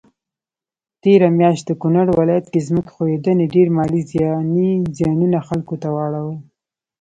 تيره 1.01 1.29
مياشت 1.39 1.63
د 1.67 1.71
کونړ 1.81 2.05
ولايت 2.19 2.45
کي 2.53 2.59
ځمکي 2.67 2.91
ښویدني 2.95 3.45
ډير 3.55 3.67
مالي 3.77 4.01
ځانی 4.11 4.71
زيانونه 4.97 5.39
خلکوته 5.47 5.87
واړول 5.91 6.37